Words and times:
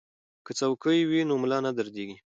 که 0.45 0.51
څوکۍ 0.59 0.99
وي 1.09 1.21
نو 1.29 1.35
ملا 1.41 1.57
نه 1.65 1.71
دردیږي. 1.77 2.15